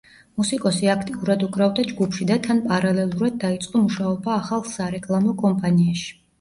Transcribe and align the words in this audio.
მუსიკოსი 0.41 0.87
აქტიურად 0.93 1.45
უკრავდა 1.47 1.85
ჯგუფში 1.91 2.27
და 2.33 2.39
თან 2.49 2.63
პარალელურად 2.73 3.39
დაიწყო 3.45 3.85
მუშაობა 3.85 4.37
ახალ 4.41 4.67
სარეკლამო 4.75 5.39
კომპანიაში. 5.47 6.15